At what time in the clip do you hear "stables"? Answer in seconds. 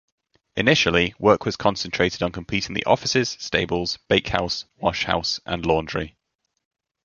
3.39-3.99